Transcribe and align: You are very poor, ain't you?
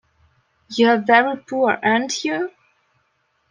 You 0.71 0.89
are 0.89 0.97
very 0.97 1.37
poor, 1.47 1.77
ain't 1.83 2.25
you? 2.25 2.49